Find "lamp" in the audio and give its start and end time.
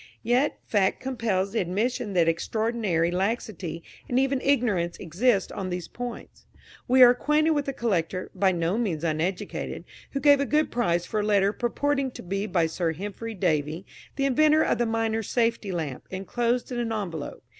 15.71-16.07